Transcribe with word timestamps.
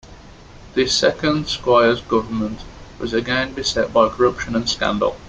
This 0.73 0.97
second 0.97 1.47
Squires 1.47 2.01
government 2.01 2.61
was 2.97 3.13
again 3.13 3.53
beset 3.53 3.93
by 3.93 4.09
corruption 4.09 4.55
and 4.55 4.67
scandal. 4.67 5.15